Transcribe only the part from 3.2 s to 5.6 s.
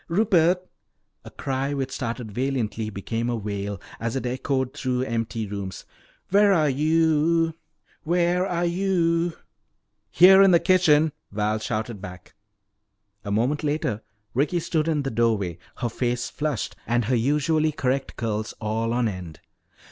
a wail as it echoed through empty